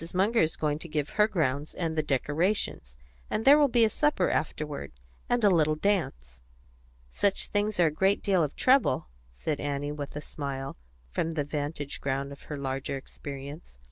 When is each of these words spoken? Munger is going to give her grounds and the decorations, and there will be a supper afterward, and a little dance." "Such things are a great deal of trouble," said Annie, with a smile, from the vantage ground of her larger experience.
Munger 0.15 0.41
is 0.41 0.55
going 0.55 0.79
to 0.79 0.87
give 0.89 1.09
her 1.09 1.27
grounds 1.27 1.75
and 1.75 1.95
the 1.95 2.01
decorations, 2.01 2.97
and 3.29 3.45
there 3.45 3.59
will 3.59 3.67
be 3.67 3.85
a 3.85 3.87
supper 3.89 4.31
afterward, 4.31 4.93
and 5.29 5.43
a 5.43 5.49
little 5.51 5.75
dance." 5.75 6.41
"Such 7.11 7.49
things 7.49 7.79
are 7.79 7.85
a 7.85 7.91
great 7.91 8.23
deal 8.23 8.41
of 8.43 8.55
trouble," 8.55 9.09
said 9.31 9.59
Annie, 9.59 9.91
with 9.91 10.15
a 10.15 10.19
smile, 10.21 10.75
from 11.11 11.33
the 11.33 11.43
vantage 11.43 12.01
ground 12.01 12.31
of 12.31 12.41
her 12.49 12.57
larger 12.57 12.97
experience. 12.97 13.77